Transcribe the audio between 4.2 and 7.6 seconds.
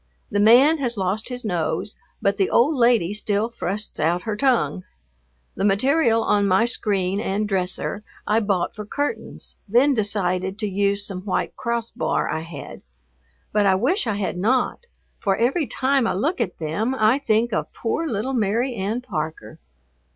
her tongue. The material on my screen and